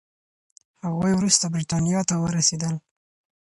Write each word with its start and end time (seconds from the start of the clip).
هغوی 0.83 1.13
وروسته 1.15 1.45
بریتانیا 1.53 2.01
ته 2.09 2.15
ورسېدل. 2.19 2.75